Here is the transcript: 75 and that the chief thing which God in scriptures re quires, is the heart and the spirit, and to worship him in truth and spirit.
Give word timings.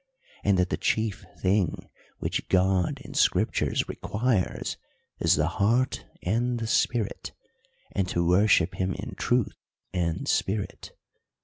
75 0.37 0.49
and 0.49 0.57
that 0.57 0.69
the 0.71 0.77
chief 0.83 1.25
thing 1.43 1.87
which 2.17 2.49
God 2.49 2.99
in 3.01 3.13
scriptures 3.13 3.87
re 3.87 3.97
quires, 3.97 4.75
is 5.19 5.35
the 5.35 5.45
heart 5.61 6.07
and 6.23 6.59
the 6.59 6.65
spirit, 6.65 7.33
and 7.91 8.07
to 8.09 8.25
worship 8.25 8.73
him 8.73 8.93
in 8.95 9.13
truth 9.13 9.59
and 9.93 10.27
spirit. 10.27 10.93